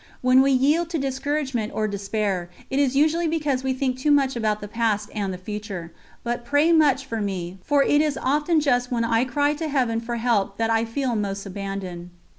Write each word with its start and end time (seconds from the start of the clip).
When 0.21 0.41
we 0.41 0.51
yield 0.51 0.89
to 0.89 0.97
discouragement 0.97 1.73
or 1.75 1.87
despair, 1.87 2.49
it 2.71 2.79
is 2.79 2.95
usually 2.95 3.27
because 3.27 3.63
we 3.63 3.71
think 3.71 3.99
too 3.99 4.09
much 4.09 4.35
about 4.35 4.59
the 4.59 4.67
past 4.67 5.11
and 5.13 5.31
the 5.31 5.37
future. 5.37 5.93
But 6.23 6.43
pray 6.43 6.71
much 6.71 7.05
for 7.05 7.21
me, 7.21 7.59
for 7.63 7.83
it 7.83 8.01
is 8.01 8.17
often 8.19 8.59
just 8.61 8.91
when 8.91 9.03
I 9.03 9.25
cry 9.25 9.53
to 9.53 9.67
Heaven 9.67 9.99
for 9.99 10.15
help 10.15 10.57
that 10.57 10.71
I 10.71 10.85
feel 10.85 11.15
most 11.15 11.45
abandoned." 11.45 12.09